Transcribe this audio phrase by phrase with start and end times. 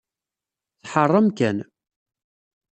[0.83, 1.57] Tḥeṛṛ amkan.